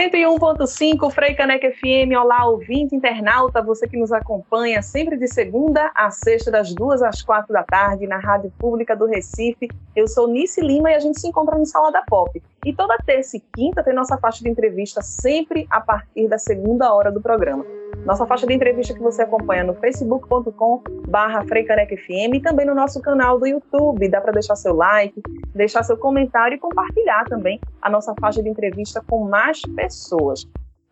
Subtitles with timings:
[0.00, 6.10] 101.5 Frei Caneca FM, olá ouvinte internauta, você que nos acompanha sempre de segunda a
[6.10, 9.68] sexta, das duas às quatro da tarde, na Rádio Pública do Recife.
[9.94, 12.42] Eu sou Nice Lima e a gente se encontra no Salada Pop.
[12.64, 16.94] E toda terça e quinta tem nossa faixa de entrevista sempre a partir da segunda
[16.94, 17.79] hora do programa.
[18.04, 23.00] Nossa faixa de entrevista que você acompanha no facebook.com barra FM e também no nosso
[23.00, 24.08] canal do YouTube.
[24.08, 25.22] Dá para deixar seu like,
[25.54, 30.48] deixar seu comentário e compartilhar também a nossa faixa de entrevista com mais pessoas.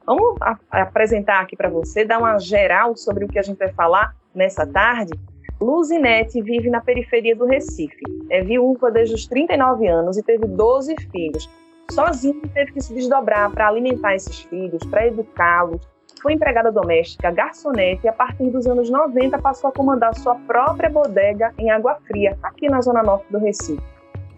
[0.06, 0.36] Vamos
[0.70, 4.66] apresentar aqui para você, dar uma geral sobre o que a gente vai falar nessa
[4.66, 5.12] tarde.
[5.60, 8.02] Luzinete vive na periferia do Recife.
[8.30, 11.50] É viúva desde os 39 anos e teve 12 filhos.
[11.90, 15.80] Sozinha teve que se desdobrar para alimentar esses filhos, para educá-los,
[16.20, 20.90] foi empregada doméstica, garçonete e a partir dos anos 90 passou a comandar sua própria
[20.90, 23.82] bodega em Água Fria, aqui na zona norte do Recife.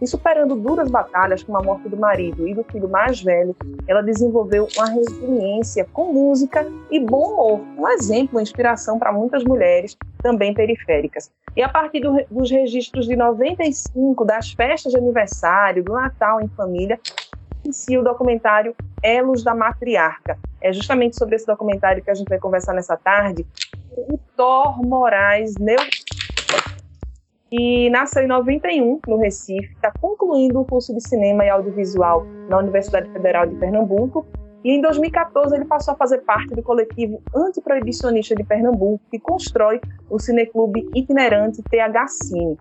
[0.00, 3.54] E superando duras batalhas com a morte do marido e do filho mais velho,
[3.86, 9.44] ela desenvolveu uma resiliência com música e bom humor, um exemplo, uma inspiração para muitas
[9.44, 11.30] mulheres também periféricas.
[11.54, 16.48] E a partir do, dos registros de 95 das festas de aniversário, do Natal em
[16.48, 16.98] família,
[17.70, 20.36] inicia o documentário Elos da Matriarca.
[20.60, 23.46] É justamente sobre esse documentário que a gente vai conversar nessa tarde.
[23.96, 25.78] O Thor Moraes Neu
[27.50, 32.58] e nasceu em 91 no Recife, está concluindo o curso de cinema e audiovisual na
[32.58, 34.24] Universidade Federal de Pernambuco.
[34.62, 39.80] E em 2014 ele passou a fazer parte do coletivo antiproibicionista de Pernambuco, que constrói
[40.08, 42.58] o cineclube itinerante TH Cine.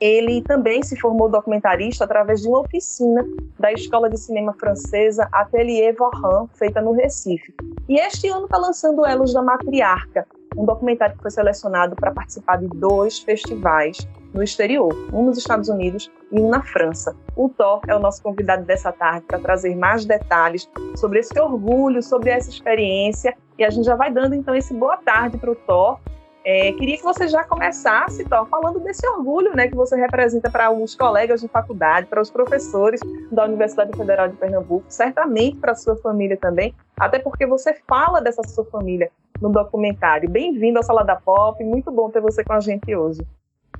[0.00, 3.22] Ele também se formou documentarista através de uma oficina
[3.58, 7.54] da Escola de Cinema Francesa Atelier Vorin, feita no Recife.
[7.86, 10.26] E este ano está lançando Elos da Matriarca,
[10.56, 13.98] um documentário que foi selecionado para participar de dois festivais
[14.32, 17.14] no exterior, um nos Estados Unidos e um na França.
[17.36, 22.02] O Thor é o nosso convidado dessa tarde para trazer mais detalhes sobre esse orgulho,
[22.02, 23.36] sobre essa experiência.
[23.58, 25.98] E a gente já vai dando então esse boa tarde para o Thor
[26.44, 30.94] é, queria que você já começasse, falando desse orgulho né, que você representa para os
[30.94, 35.96] colegas de faculdade, para os professores da Universidade Federal de Pernambuco, certamente para a sua
[35.96, 40.30] família também, até porque você fala dessa sua família no documentário.
[40.30, 43.20] Bem-vindo ao Salada Pop, muito bom ter você com a gente hoje.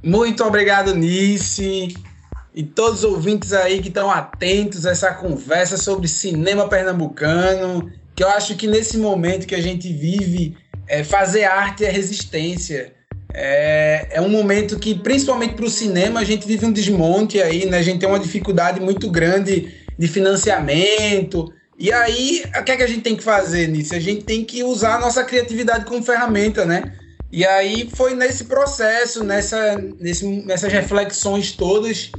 [0.02, 1.94] Muito obrigado, Nice,
[2.54, 8.22] e todos os ouvintes aí que estão atentos a essa conversa sobre cinema pernambucano, que
[8.22, 10.56] eu acho que nesse momento que a gente vive
[10.90, 12.92] é, fazer arte é resistência.
[13.32, 17.64] É, é um momento que, principalmente para o cinema, a gente vive um desmonte aí,
[17.64, 17.78] né?
[17.78, 21.52] A gente tem uma dificuldade muito grande de financiamento.
[21.78, 23.94] E aí, o que é que a gente tem que fazer nisso?
[23.94, 26.92] A gente tem que usar a nossa criatividade como ferramenta, né?
[27.30, 32.10] E aí foi nesse processo, nessa, nesse, nessas reflexões todas,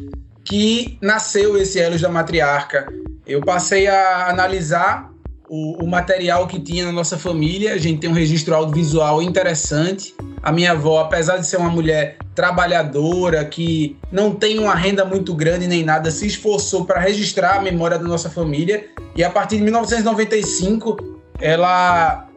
[0.45, 2.87] que nasceu esse Elos da Matriarca.
[3.27, 5.10] Eu passei a analisar
[5.51, 7.73] o, o, material que tinha na nossa família.
[7.73, 10.15] A gente tem um registro audiovisual interessante.
[10.41, 15.35] A minha avó, apesar de ser uma mulher trabalhadora, que não tem uma renda muito
[15.35, 18.87] grande nem nada, se esforçou para registrar a memória da nossa família.
[19.13, 22.29] E a partir de 1995, ela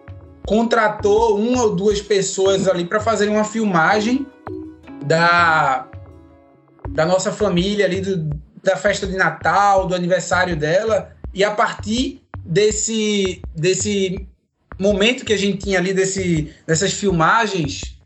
[0.45, 4.27] contratou uma ou duas pessoas ali para fazer uma filmagem
[5.07, 5.87] da,
[6.89, 8.29] da nossa família ali, do,
[8.61, 11.13] da festa de Natal, do aniversário dela.
[11.33, 14.27] E a partir desse, desse
[14.79, 17.97] momento que a gente tinha ali, desse, dessas filmagens,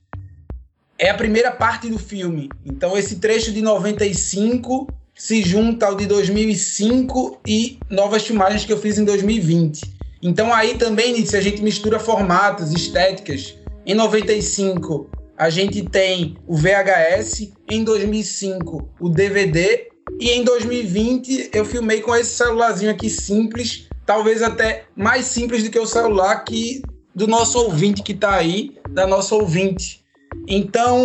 [0.99, 2.49] é a primeira parte do filme.
[2.65, 8.79] Então, esse trecho de 95 se junta ao de 2005 e novas filmagens que eu
[8.79, 9.83] fiz em 2020.
[10.23, 13.55] Então, aí também, se a gente mistura formatos, estéticas,
[13.87, 19.87] em 95 a gente tem o VHS, em 2005 o DVD
[20.21, 25.71] e em 2020 eu filmei com esse celularzinho aqui simples talvez até mais simples do
[25.71, 26.81] que o celular que
[27.15, 30.03] do nosso ouvinte que está aí, da nossa ouvinte.
[30.47, 30.99] Então,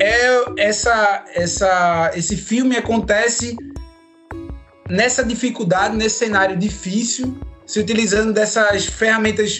[0.00, 3.56] é essa, essa, esse filme acontece
[4.88, 7.36] nessa dificuldade, nesse cenário difícil,
[7.66, 9.58] se utilizando dessas ferramentas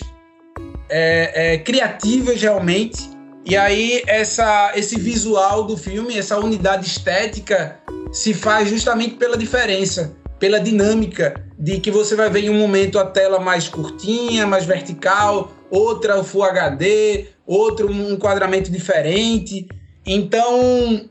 [0.88, 3.10] é, é, criativas realmente.
[3.44, 7.80] E aí essa, esse visual do filme, essa unidade estética,
[8.12, 12.98] se faz justamente pela diferença pela dinâmica de que você vai ver em um momento
[12.98, 19.68] a tela mais curtinha, mais vertical, outra o Full HD, outro um enquadramento diferente.
[20.04, 21.08] Então,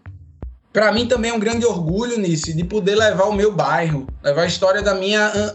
[0.74, 4.42] para mim também é um grande orgulho nisso, de poder levar o meu bairro, levar
[4.42, 5.54] a história da minha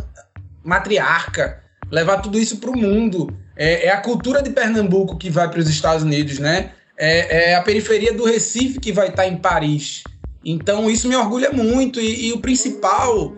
[0.64, 3.28] matriarca, levar tudo isso para o mundo.
[3.54, 6.70] É, é, a cultura de Pernambuco que vai para os Estados Unidos, né?
[6.96, 10.02] É, é, a periferia do Recife que vai estar tá em Paris.
[10.42, 13.34] Então isso me orgulha muito e, e o principal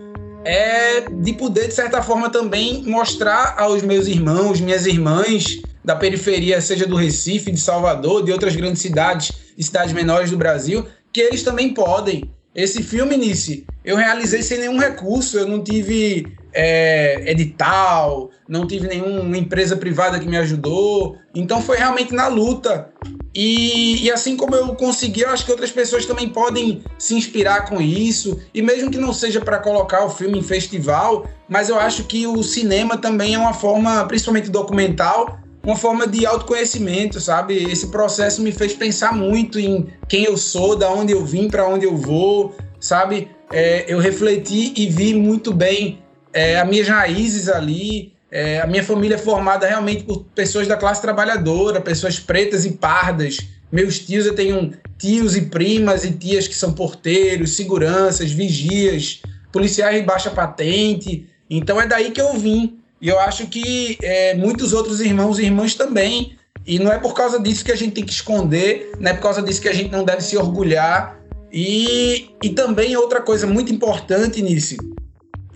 [0.49, 6.59] é de poder, de certa forma, também mostrar aos meus irmãos, minhas irmãs da periferia,
[6.61, 11.21] seja do Recife, de Salvador, de outras grandes cidades e cidades menores do Brasil, que
[11.21, 12.31] eles também podem.
[12.55, 18.89] Esse filme, Nice, eu realizei sem nenhum recurso, eu não tive é, edital, não tive
[18.89, 21.17] nenhuma empresa privada que me ajudou.
[21.35, 22.91] Então foi realmente na luta.
[23.41, 27.67] E, e, assim como eu consegui, eu acho que outras pessoas também podem se inspirar
[27.67, 28.37] com isso.
[28.53, 32.27] E mesmo que não seja para colocar o filme em festival, mas eu acho que
[32.27, 37.63] o cinema também é uma forma, principalmente documental, uma forma de autoconhecimento, sabe?
[37.71, 41.65] Esse processo me fez pensar muito em quem eu sou, da onde eu vim, para
[41.65, 43.31] onde eu vou, sabe?
[43.53, 46.03] É, eu refleti e vi muito bem
[46.33, 50.77] é, as minhas raízes ali, é, a minha família é formada realmente por pessoas da
[50.77, 53.39] classe trabalhadora, pessoas pretas e pardas.
[53.73, 59.97] Meus tios, eu tenho tios e primas e tias que são porteiros, seguranças, vigias, policiais
[59.97, 61.27] de baixa patente.
[61.49, 62.79] Então é daí que eu vim.
[63.01, 66.37] E eu acho que é, muitos outros irmãos e irmãs também.
[66.67, 69.23] E não é por causa disso que a gente tem que esconder, não é por
[69.23, 71.19] causa disso que a gente não deve se orgulhar.
[71.51, 74.77] E, e também outra coisa muito importante nisso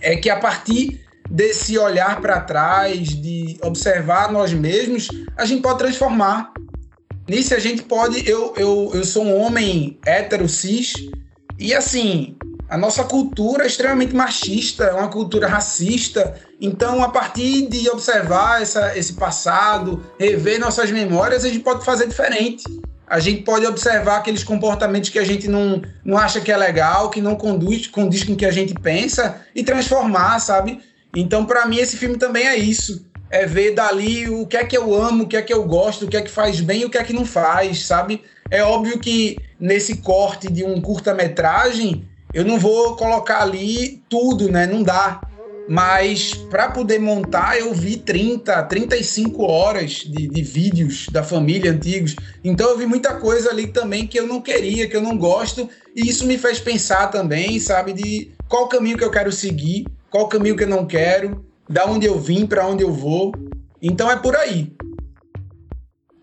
[0.01, 5.79] é que a partir desse olhar para trás, de observar nós mesmos, a gente pode
[5.79, 6.51] transformar.
[7.27, 8.29] Nisso a gente pode.
[8.29, 10.93] Eu, eu, eu sou um homem hétero, cis,
[11.57, 12.35] e assim,
[12.69, 16.35] a nossa cultura é extremamente machista, é uma cultura racista.
[16.59, 22.07] Então, a partir de observar essa, esse passado, rever nossas memórias, a gente pode fazer
[22.07, 22.63] diferente.
[23.05, 27.09] A gente pode observar aqueles comportamentos que a gente não, não acha que é legal,
[27.09, 30.81] que não conduz, condiz com o que a gente pensa e transformar, sabe?
[31.15, 33.05] Então, para mim, esse filme também é isso.
[33.29, 36.05] É ver dali o que é que eu amo, o que é que eu gosto,
[36.05, 38.21] o que é que faz bem e o que é que não faz, sabe?
[38.49, 44.67] É óbvio que nesse corte de um curta-metragem, eu não vou colocar ali tudo, né?
[44.67, 45.21] Não dá.
[45.67, 52.15] Mas para poder montar, eu vi 30, 35 horas de, de, vídeos da família antigos.
[52.43, 55.69] Então eu vi muita coisa ali também que eu não queria, que eu não gosto.
[55.95, 60.27] E isso me fez pensar também, sabe, de qual caminho que eu quero seguir, qual
[60.27, 63.31] caminho que eu não quero, da onde eu vim, para onde eu vou.
[63.81, 64.71] Então é por aí.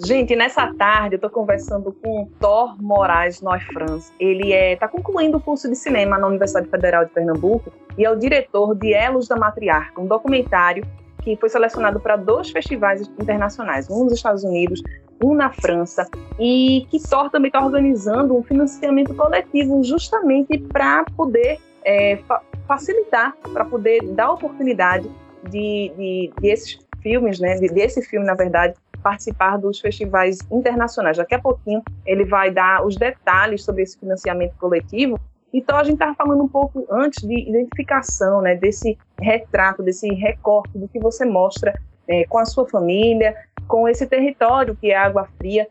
[0.07, 4.13] Gente, nessa tarde eu estou conversando com Thor Moraes Neufranz.
[4.21, 8.11] Ele está é, concluindo o curso de cinema na Universidade Federal de Pernambuco e é
[8.11, 10.87] o diretor de Elos da Matriarca, um documentário
[11.21, 14.81] que foi selecionado para dois festivais internacionais, um nos Estados Unidos,
[15.23, 16.09] um na França,
[16.39, 23.37] e que Thor também está organizando um financiamento coletivo justamente para poder é, fa facilitar,
[23.53, 25.11] para poder dar oportunidade
[25.51, 31.17] de, de, de esses filmes, né, de, desse filme, na verdade, participar dos festivais internacionais.
[31.17, 35.19] Daqui a pouquinho ele vai dar os detalhes sobre esse financiamento coletivo.
[35.53, 40.79] Então a gente estava falando um pouco antes de identificação, né, desse retrato, desse recorte
[40.79, 41.75] do que você mostra
[42.07, 43.35] é, com a sua família,
[43.67, 45.67] com esse território que é Água Fria.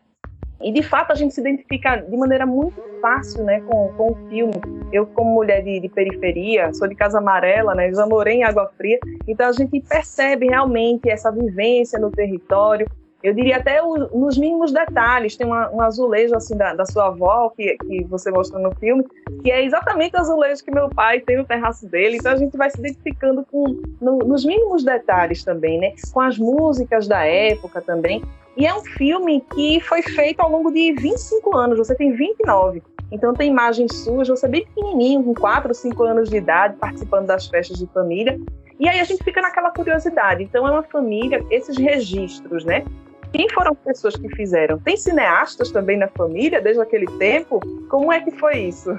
[0.62, 4.30] E de fato a gente se identifica de maneira muito fácil né, com, com o
[4.30, 4.54] filme.
[4.92, 8.70] Eu, como mulher de, de periferia, sou de Casa Amarela, né, já morei em Água
[8.76, 12.86] Fria, então a gente percebe realmente essa vivência no território,
[13.22, 15.36] eu diria até o, nos mínimos detalhes.
[15.36, 19.06] Tem uma, um azulejo assim da, da sua avó, que, que você mostra no filme,
[19.44, 22.18] que é exatamente o azulejo que meu pai tem no terraço dele.
[22.18, 25.94] Então a gente vai se identificando com, no, nos mínimos detalhes também, né?
[26.14, 28.24] Com as músicas da época também.
[28.56, 32.82] E é um filme que foi feito ao longo de 25 anos, você tem 29.
[33.12, 36.76] Então tem imagens suas, você é bem pequenininho, com 4 ou 5 anos de idade,
[36.78, 38.40] participando das festas de família.
[38.80, 40.44] E aí a gente fica naquela curiosidade.
[40.44, 42.86] Então é uma família, esses registros, né?
[43.32, 44.80] Quem foram as pessoas que fizeram?
[44.80, 47.60] Tem cineastas também na família desde aquele tempo?
[47.90, 48.98] Como é que foi isso?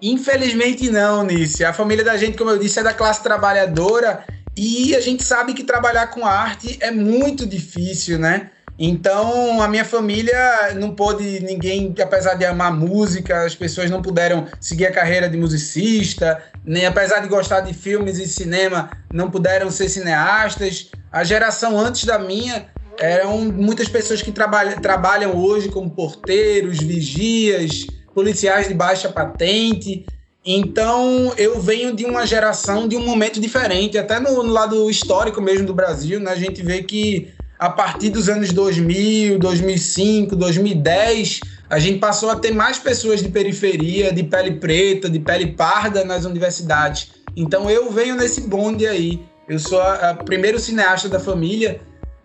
[0.00, 1.68] Infelizmente não, Nícia.
[1.68, 4.24] A família da gente, como eu disse, é da classe trabalhadora
[4.56, 8.50] e a gente sabe que trabalhar com arte é muito difícil, né?
[8.78, 14.46] Então, a minha família não pôde, ninguém, apesar de amar música, as pessoas não puderam
[14.60, 19.70] seguir a carreira de musicista, nem apesar de gostar de filmes e cinema, não puderam
[19.70, 20.90] ser cineastas.
[21.12, 22.66] A geração antes da minha
[22.98, 30.04] eram muitas pessoas que trabalham, trabalham hoje como porteiros, vigias, policiais de baixa patente.
[30.44, 35.40] Então, eu venho de uma geração, de um momento diferente, até no, no, lado histórico
[35.40, 36.32] mesmo do Brasil, né?
[36.32, 42.36] A gente vê que a partir dos anos 2000, 2005, 2010, a gente passou a
[42.36, 47.12] ter mais pessoas de periferia, de pele preta, de pele parda nas universidades.
[47.36, 49.20] Então, eu venho nesse bonde aí.
[49.48, 51.80] Eu sou a primeiro cineasta da família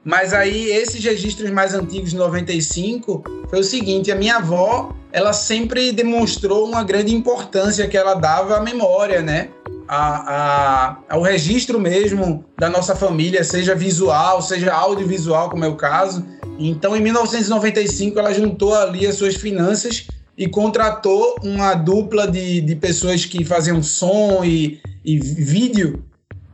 [0.08, 5.92] mas aí, esses registros mais antigos, 95, foi o seguinte: a minha avó, ela sempre
[5.92, 9.50] demonstrou uma grande importância que ela dava à memória, né?
[9.86, 15.76] a, a, ao registro mesmo da nossa família, seja visual, seja audiovisual, como é o
[15.76, 16.26] caso.
[16.58, 22.76] Então, em 1995, ela juntou ali as suas finanças e contratou uma dupla de, de
[22.78, 26.02] pessoas que faziam som e, e vídeo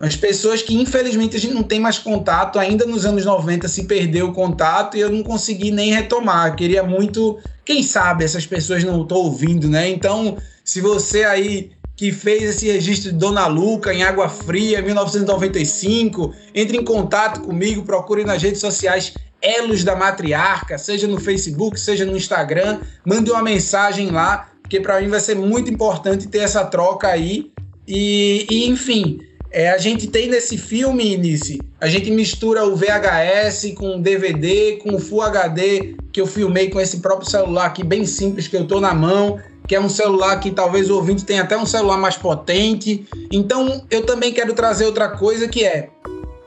[0.04, 3.86] as pessoas que infelizmente a gente não tem mais contato, ainda nos anos 90 se
[3.86, 6.58] perdeu o contato e eu não consegui nem retomar.
[6.58, 9.90] queria muito, quem sabe essas pessoas não estão ouvindo, né?
[9.90, 16.34] Então, se você aí que fez esse registro de Dona Luca em Água Fria, 1995,
[16.54, 22.06] entre em contato comigo, procure nas redes sociais Elos da Matriarca, seja no Facebook, seja
[22.06, 26.66] no Instagram, mande uma mensagem lá, porque para mim vai ser muito importante ter essa
[26.66, 27.54] troca aí.
[27.88, 29.20] E, e enfim,
[29.54, 34.78] é, a gente tem nesse filme, Inice, a gente mistura o VHS com o DVD,
[34.78, 38.56] com o Full HD que eu filmei com esse próprio celular aqui, bem simples, que
[38.56, 41.66] eu tô na mão, que é um celular que talvez o ouvinte tenha até um
[41.66, 43.06] celular mais potente.
[43.32, 45.90] Então, eu também quero trazer outra coisa que é,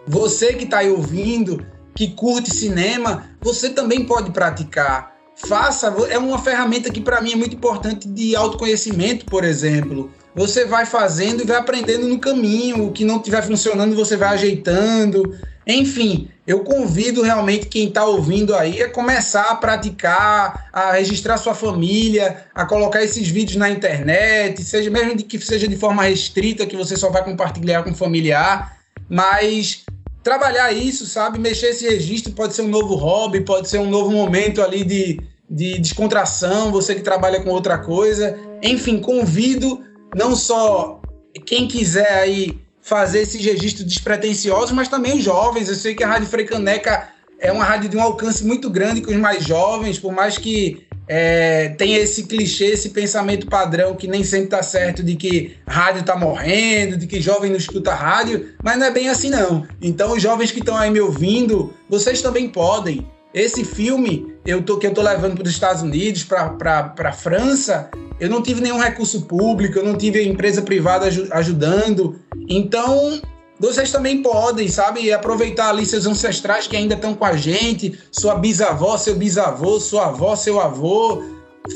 [0.06, 5.16] você que está aí ouvindo, que curte cinema, você também pode praticar.
[5.34, 10.66] Faça, é uma ferramenta que para mim é muito importante de autoconhecimento, por exemplo você
[10.66, 12.86] vai fazendo e vai aprendendo no caminho.
[12.86, 15.34] O que não estiver funcionando, você vai ajeitando.
[15.66, 21.54] Enfim, eu convido realmente quem está ouvindo aí a começar a praticar, a registrar sua
[21.54, 26.76] família, a colocar esses vídeos na internet, seja mesmo que seja de forma restrita, que
[26.76, 28.76] você só vai compartilhar com o familiar,
[29.08, 29.84] mas
[30.22, 31.38] trabalhar isso, sabe?
[31.38, 35.18] Mexer esse registro pode ser um novo hobby, pode ser um novo momento ali de,
[35.48, 38.38] de descontração, você que trabalha com outra coisa.
[38.62, 39.85] Enfim, convido
[40.16, 40.98] não só
[41.44, 45.68] quem quiser aí fazer esses registros despretensiosos, mas também os jovens.
[45.68, 47.08] Eu sei que a Rádio Frecaneca
[47.38, 50.86] é uma rádio de um alcance muito grande com os mais jovens, por mais que
[51.06, 56.00] é, tenha esse clichê, esse pensamento padrão que nem sempre está certo de que rádio
[56.00, 59.66] está morrendo, de que jovem não escuta rádio, mas não é bem assim não.
[59.82, 63.06] Então os jovens que estão aí me ouvindo, vocês também podem.
[63.34, 67.90] Esse filme eu tô, que eu tô levando para os Estados Unidos, para a França,
[68.18, 72.18] eu não tive nenhum recurso público, eu não tive empresa privada ajudando.
[72.48, 73.20] Então,
[73.58, 78.34] vocês também podem, sabe, aproveitar ali seus ancestrais que ainda estão com a gente, sua
[78.34, 81.22] bisavó, seu bisavô, sua avó, seu avô.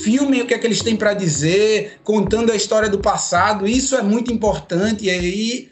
[0.03, 3.67] Filmem o que é que eles têm para dizer, contando a história do passado.
[3.67, 5.07] Isso é muito importante.
[5.07, 5.71] E aí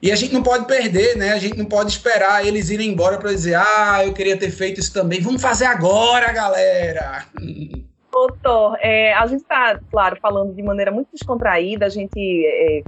[0.00, 1.32] e a gente não pode perder, né?
[1.32, 4.78] A gente não pode esperar eles irem embora para dizer, ah, eu queria ter feito
[4.78, 5.20] isso também.
[5.20, 7.26] Vamos fazer agora, galera!
[8.16, 12.82] Doutor, é, a gente está, claro, falando de maneira muito descontraída, a gente é,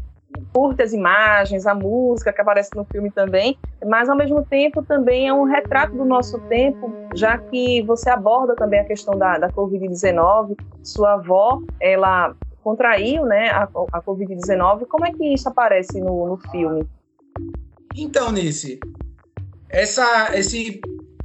[0.55, 5.29] curte as imagens, a música que aparece no filme também, mas ao mesmo tempo também
[5.29, 9.51] é um retrato do nosso tempo, já que você aborda também a questão da, da
[9.51, 10.57] Covid-19.
[10.83, 14.87] Sua avó, ela contraiu né, a, a Covid-19.
[14.87, 16.89] Como é que isso aparece no, no filme?
[17.95, 18.81] Então, Nice,
[19.69, 20.81] essa, esse,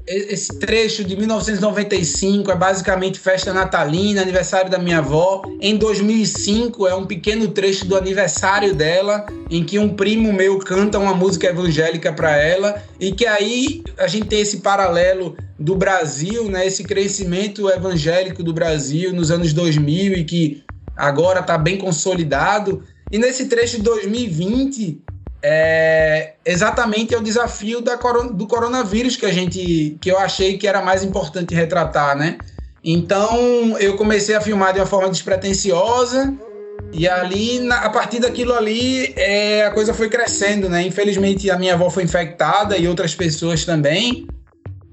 [0.06, 5.42] esse trecho de 1995 é basicamente festa natalina, aniversário da minha avó.
[5.62, 11.00] Em 2005 é um pequeno trecho do aniversário dela, em que um primo meu canta
[11.00, 16.50] uma música evangélica para ela e que aí a gente tem esse paralelo do Brasil,
[16.50, 20.64] né, esse crescimento evangélico do Brasil nos anos 2000 e que
[20.98, 22.84] agora está bem consolidado.
[23.10, 25.02] E nesse trecho de 2020
[25.44, 30.66] é exatamente é o desafio da, do coronavírus que a gente que eu achei que
[30.66, 32.38] era mais importante retratar, né?
[32.84, 36.34] Então eu comecei a filmar de uma forma despretensiosa
[36.94, 40.82] e ali na, a partir daquilo ali é, a coisa foi crescendo, né?
[40.82, 44.26] Infelizmente a minha avó foi infectada e outras pessoas também.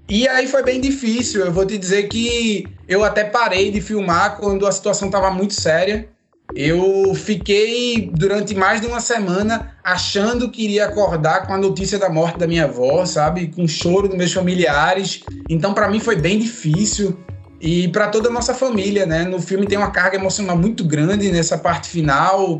[0.08, 1.44] E aí foi bem difícil.
[1.44, 5.54] Eu vou te dizer que eu até parei de filmar quando a situação estava muito
[5.54, 6.08] séria.
[6.54, 12.10] Eu fiquei durante mais de uma semana achando que iria acordar com a notícia da
[12.10, 13.48] morte da minha avó, sabe?
[13.48, 15.22] Com choro dos meus familiares.
[15.48, 17.16] Então, para mim, foi bem difícil.
[17.60, 19.24] E para toda a nossa família, né?
[19.24, 22.58] No filme tem uma carga emocional muito grande nessa parte final.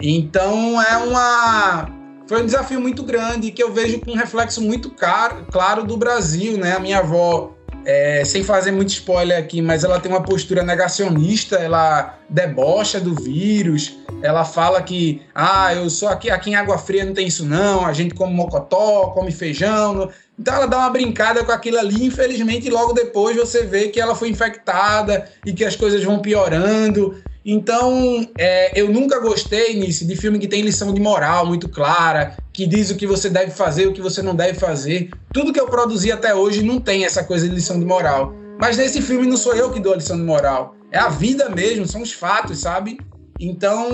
[0.00, 1.88] Então, é uma.
[2.28, 5.96] Foi um desafio muito grande que eu vejo com um reflexo muito caro, claro do
[5.96, 6.76] Brasil, né?
[6.76, 7.55] A minha avó
[7.86, 13.14] é, sem fazer muito spoiler aqui, mas ela tem uma postura negacionista, ela debocha do
[13.14, 17.46] vírus, ela fala que, ah, eu sou aqui, aqui em Água Fria não tem isso
[17.46, 20.10] não, a gente come mocotó, come feijão.
[20.36, 24.16] Então ela dá uma brincada com aquilo ali, infelizmente logo depois você vê que ela
[24.16, 27.22] foi infectada e que as coisas vão piorando.
[27.48, 32.36] Então, é, eu nunca gostei nisso de filme que tem lição de moral muito clara,
[32.52, 35.10] que diz o que você deve fazer, o que você não deve fazer.
[35.32, 38.34] Tudo que eu produzi até hoje não tem essa coisa de lição de moral.
[38.60, 40.74] Mas nesse filme não sou eu que dou a lição de moral.
[40.90, 42.98] É a vida mesmo, são os fatos, sabe?
[43.38, 43.90] Então,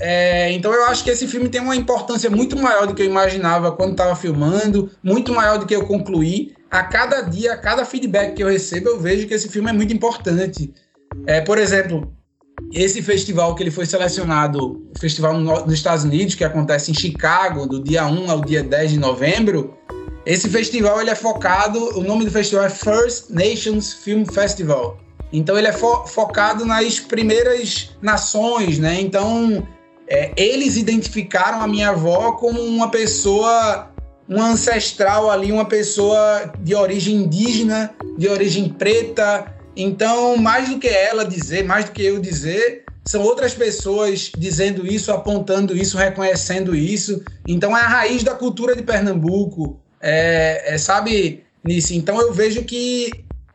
[0.00, 3.06] é, então eu acho que esse filme tem uma importância muito maior do que eu
[3.06, 6.54] imaginava quando estava filmando, muito maior do que eu concluí.
[6.70, 9.72] A cada dia, a cada feedback que eu recebo, eu vejo que esse filme é
[9.74, 10.72] muito importante.
[11.26, 12.15] É, por exemplo,
[12.72, 17.66] esse festival que ele foi selecionado, o festival nos Estados Unidos, que acontece em Chicago,
[17.66, 19.76] do dia 1 ao dia 10 de novembro,
[20.26, 24.98] esse festival ele é focado, o nome do festival é First Nations Film Festival.
[25.32, 29.00] Então ele é fo focado nas primeiras nações, né?
[29.00, 29.66] Então
[30.08, 33.90] é, eles identificaram a minha avó como uma pessoa,
[34.28, 39.55] uma ancestral ali, uma pessoa de origem indígena, de origem preta.
[39.76, 44.86] Então, mais do que ela dizer, mais do que eu dizer, são outras pessoas dizendo
[44.86, 47.22] isso, apontando isso, reconhecendo isso.
[47.46, 51.94] Então, é a raiz da cultura de Pernambuco, é, é, sabe, Nisso?
[51.94, 53.10] Então, eu vejo que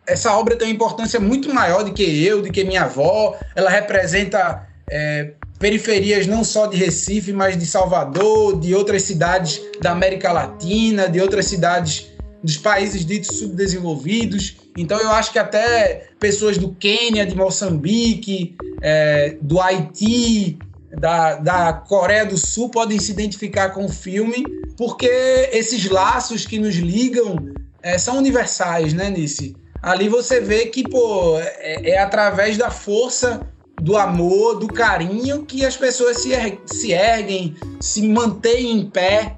[0.05, 3.39] essa obra tem uma importância muito maior do que eu, do que minha avó.
[3.55, 9.91] Ela representa é, periferias não só de Recife, mas de Salvador, de outras cidades da
[9.91, 12.11] América Latina, de outras cidades
[12.43, 14.57] dos países ditos subdesenvolvidos.
[14.77, 20.57] Então eu acho que até pessoas do Quênia, de Moçambique, é, do Haiti,
[20.97, 24.43] da, da Coreia do Sul podem se identificar com o filme,
[24.77, 27.35] porque esses laços que nos ligam
[27.81, 29.55] é, são universais, né, Nice?
[29.81, 33.41] ali você vê que, pô, é, é através da força
[33.81, 39.37] do amor, do carinho que as pessoas se, er se erguem, se mantêm em pé.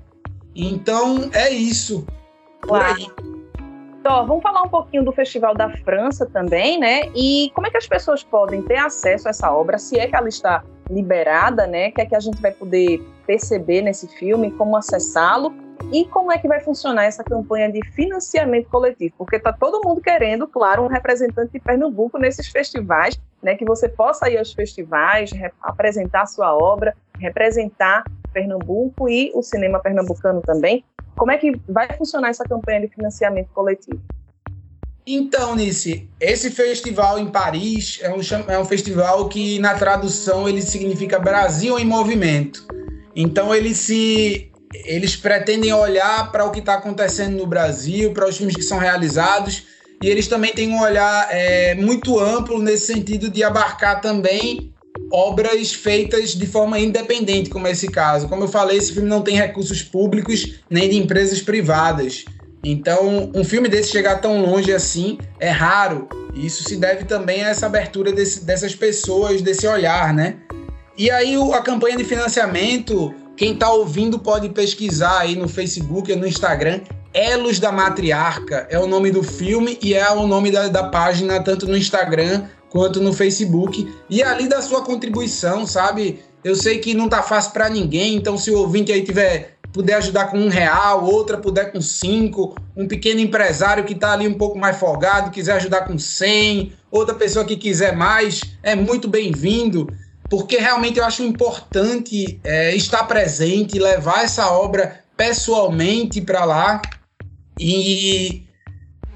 [0.53, 2.05] Então é isso.
[2.61, 3.07] Por aí.
[4.03, 7.03] Então, vamos falar um pouquinho do Festival da França também, né?
[7.15, 10.13] E como é que as pessoas podem ter acesso a essa obra, se é que
[10.13, 11.87] ela está liberada, né?
[11.87, 15.53] O que é que a gente vai poder perceber nesse filme, como acessá-lo
[15.89, 19.15] e como é que vai funcionar essa campanha de financiamento coletivo?
[19.17, 23.87] Porque está todo mundo querendo, claro, um representante de Pernambuco nesses festivais, né, que você
[23.87, 25.31] possa ir aos festivais,
[25.61, 30.83] apresentar sua obra, representar Pernambuco e o cinema pernambucano também.
[31.15, 34.01] Como é que vai funcionar essa campanha de financiamento coletivo?
[35.05, 40.61] Então, Nice, esse festival em Paris é um, é um festival que, na tradução, ele
[40.61, 42.65] significa Brasil em Movimento.
[43.13, 44.49] Então, ele se
[44.85, 48.79] eles pretendem olhar para o que está acontecendo no Brasil, para os filmes que são
[48.79, 49.67] realizados,
[50.01, 54.72] e eles também têm um olhar é, muito amplo nesse sentido de abarcar também
[55.13, 58.27] obras feitas de forma independente, como é esse caso.
[58.27, 62.25] Como eu falei, esse filme não tem recursos públicos nem de empresas privadas.
[62.63, 66.09] Então, um filme desse chegar tão longe assim é raro.
[66.33, 70.37] E isso se deve também a essa abertura desse, dessas pessoas, desse olhar, né?
[70.97, 76.15] E aí a campanha de financiamento quem está ouvindo pode pesquisar aí no Facebook e
[76.15, 76.81] no Instagram.
[77.13, 81.39] Elos da Matriarca é o nome do filme e é o nome da, da página,
[81.41, 82.43] tanto no Instagram
[82.73, 83.89] quanto no Facebook.
[84.09, 86.21] E ali da sua contribuição, sabe?
[86.43, 89.95] Eu sei que não tá fácil para ninguém, então se o ouvinte aí tiver puder
[89.95, 94.35] ajudar com um real, outra puder com cinco, um pequeno empresário que está ali um
[94.35, 99.87] pouco mais folgado, quiser ajudar com cem, outra pessoa que quiser mais, é muito bem-vindo
[100.29, 106.81] porque realmente eu acho importante é, estar presente, levar essa obra pessoalmente para lá.
[107.59, 108.43] E,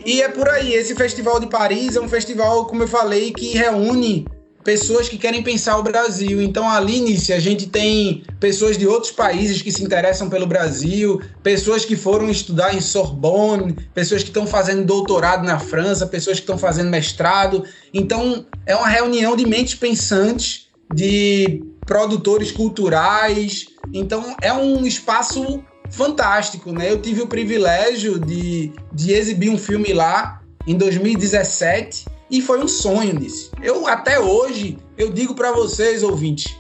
[0.06, 0.74] e é por aí.
[0.74, 4.26] Esse Festival de Paris é um festival, como eu falei, que reúne
[4.64, 6.42] pessoas que querem pensar o Brasil.
[6.42, 11.22] Então, ali, Nice, a gente tem pessoas de outros países que se interessam pelo Brasil,
[11.42, 16.44] pessoas que foram estudar em Sorbonne, pessoas que estão fazendo doutorado na França, pessoas que
[16.44, 17.64] estão fazendo mestrado.
[17.94, 23.66] Então, é uma reunião de mentes pensantes de produtores culturais.
[23.94, 26.92] Então é um espaço fantástico, né?
[26.92, 32.68] Eu tive o privilégio de, de exibir um filme lá em 2017 e foi um
[32.68, 33.52] sonho nisso.
[33.62, 36.56] Eu até hoje eu digo para vocês ouvintes,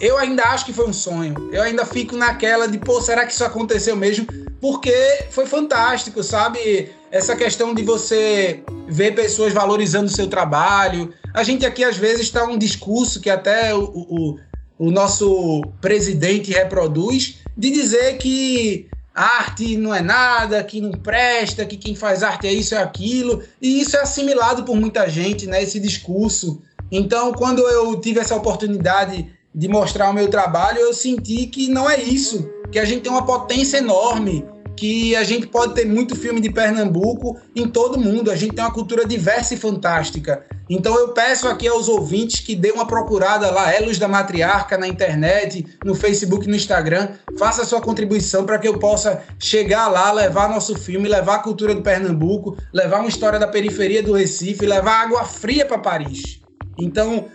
[0.00, 1.34] eu ainda acho que foi um sonho.
[1.52, 4.26] Eu ainda fico naquela de, pô, será que isso aconteceu mesmo?
[4.60, 4.92] Porque
[5.30, 6.90] foi fantástico, sabe?
[7.10, 12.22] Essa questão de você ver pessoas valorizando o seu trabalho, a gente aqui, às vezes,
[12.22, 14.38] está um discurso que até o, o,
[14.78, 21.76] o nosso presidente reproduz, de dizer que arte não é nada, que não presta, que
[21.76, 25.62] quem faz arte é isso é aquilo, e isso é assimilado por muita gente, né,
[25.62, 26.60] esse discurso.
[26.92, 31.88] Então, quando eu tive essa oportunidade de mostrar o meu trabalho, eu senti que não
[31.88, 34.44] é isso, que a gente tem uma potência enorme,
[34.76, 38.64] que a gente pode ter muito filme de Pernambuco em todo mundo, a gente tem
[38.64, 40.44] uma cultura diversa e fantástica.
[40.68, 44.86] Então eu peço aqui aos ouvintes que dê uma procurada lá, Elos da Matriarca, na
[44.86, 47.08] internet, no Facebook, no Instagram.
[47.38, 51.74] Faça sua contribuição para que eu possa chegar lá, levar nosso filme, levar a cultura
[51.74, 56.40] do Pernambuco, levar uma história da periferia do Recife, levar água fria para Paris.
[56.78, 57.26] Então,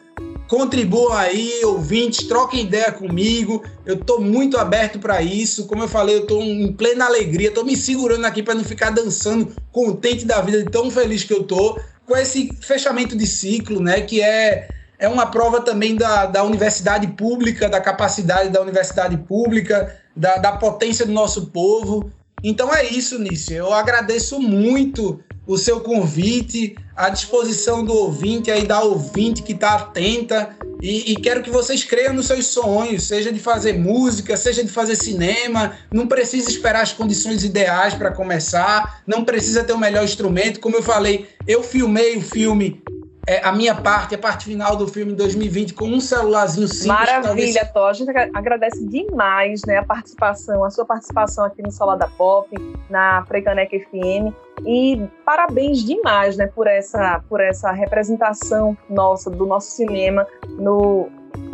[0.51, 3.63] Contribuam aí, ouvintes, troquem ideia comigo.
[3.85, 5.65] Eu estou muito aberto para isso.
[5.65, 8.89] Como eu falei, eu estou em plena alegria, estou me segurando aqui para não ficar
[8.89, 13.79] dançando contente da vida de tão feliz que eu estou com esse fechamento de ciclo,
[13.79, 14.01] né?
[14.01, 14.67] Que é,
[14.99, 20.51] é uma prova também da, da universidade pública, da capacidade da universidade pública, da, da
[20.51, 22.11] potência do nosso povo.
[22.43, 23.55] Então é isso, Nício.
[23.55, 29.75] Eu agradeço muito o seu convite, à disposição do ouvinte, aí da ouvinte que está
[29.75, 30.55] atenta.
[30.81, 34.71] E, e, quero que vocês creiam nos seus sonhos, seja de fazer música, seja de
[34.71, 35.73] fazer cinema.
[35.91, 40.59] Não precisa esperar as condições ideais para começar, não precisa ter o melhor instrumento.
[40.59, 42.81] Como eu falei, eu filmei o filme
[43.27, 46.87] é, a minha parte, a parte final do filme em 2020, com um celularzinho simples.
[46.87, 47.71] Maravilha, talvez...
[47.71, 47.87] Tó.
[47.87, 52.49] A gente agradece demais né, a participação, a sua participação aqui no Salada Pop,
[52.89, 54.33] na Freicanec FM.
[54.65, 60.25] E parabéns demais né, por, essa, por essa representação nossa, do nosso cinema
[60.57, 61.09] no,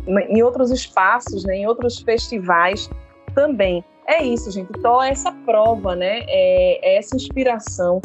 [0.07, 2.89] em outros espaços, né, em outros festivais
[3.35, 3.83] também.
[4.07, 4.71] É isso, gente.
[4.81, 6.21] Tó é essa prova, né?
[6.27, 8.01] É, é essa inspiração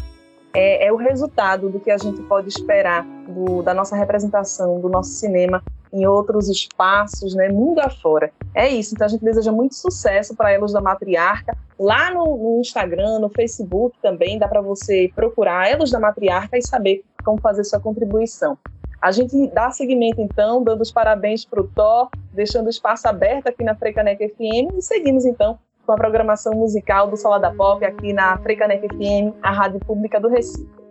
[0.53, 4.87] é, é, o resultado do que a gente pode esperar do, da nossa representação, do
[4.87, 8.31] nosso cinema em outros espaços, né, mundo afora.
[8.53, 11.55] É isso, então a gente deseja muito sucesso para Elos da Matriarca.
[11.79, 16.61] Lá no, no Instagram, no Facebook também, dá para você procurar Elos da Matriarca e
[16.65, 18.57] saber como fazer sua contribuição.
[19.01, 23.47] A gente dá seguimento, então, dando os parabéns para o Thor, deixando o espaço aberto
[23.47, 28.13] aqui na Frecanec FM e seguimos, então, com a programação musical do Salada Pop aqui
[28.13, 30.82] na Frecanec FM, a rádio pública do Recife.